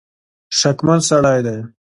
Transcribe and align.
شکمن 0.59 0.99
سړی 1.09 1.39
دی. 1.45 1.57